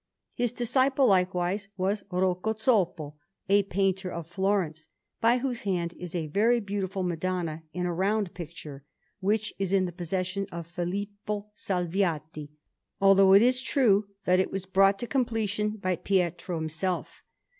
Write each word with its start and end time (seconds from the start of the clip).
His 0.33 0.51
disciple, 0.51 1.05
likewise, 1.05 1.67
was 1.77 2.03
Rocco 2.09 2.53
Zoppo, 2.55 3.17
a 3.47 3.61
painter 3.61 4.11
of 4.11 4.25
Florence, 4.25 4.87
by 5.19 5.37
whose 5.37 5.61
hand 5.61 5.93
is 5.93 6.15
a 6.15 6.25
very 6.25 6.59
beautiful 6.59 7.03
Madonna 7.03 7.61
in 7.71 7.85
a 7.85 7.93
round 7.93 8.33
picture, 8.33 8.83
which 9.19 9.53
is 9.59 9.71
in 9.71 9.85
the 9.85 9.91
possession 9.91 10.47
of 10.51 10.65
Filippo 10.65 11.51
Salviati; 11.53 12.49
although 12.99 13.33
it 13.33 13.43
is 13.43 13.61
true 13.61 14.07
that 14.25 14.39
it 14.39 14.49
was 14.51 14.65
brought 14.65 14.97
to 14.97 15.05
completion 15.05 15.73
by 15.77 15.95
Pietro 15.95 16.55
himself. 16.57 17.21